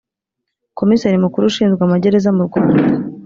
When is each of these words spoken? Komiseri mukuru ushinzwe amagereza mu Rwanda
Komiseri 0.79 1.17
mukuru 1.23 1.43
ushinzwe 1.47 1.81
amagereza 1.83 2.29
mu 2.37 2.43
Rwanda 2.47 2.81